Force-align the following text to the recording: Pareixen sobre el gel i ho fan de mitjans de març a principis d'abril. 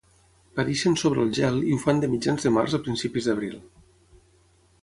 Pareixen 0.59 0.95
sobre 1.01 1.21
el 1.25 1.29
gel 1.39 1.59
i 1.73 1.75
ho 1.75 1.77
fan 1.85 2.01
de 2.05 2.11
mitjans 2.15 2.47
de 2.49 2.53
març 2.57 2.75
a 2.79 2.83
principis 2.89 3.29
d'abril. 3.29 3.57